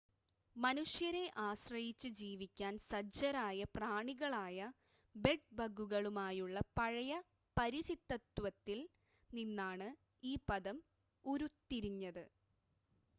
[0.55, 4.57] മനുഷ്യരെ ആശ്രയച്ച് ജീവിക്കാൻ സജ്ജരായ പ്രാണികളായ
[5.15, 7.21] ബെഡ്-ബഗുകളുമായുള്ള പഴയ
[7.57, 8.81] പരിചിതത്വത്തിൽ
[9.29, 9.89] നിന്നാണ്
[10.23, 10.79] ഈ പദം
[11.25, 12.23] ഉരുത്തിരിഞ്ഞത്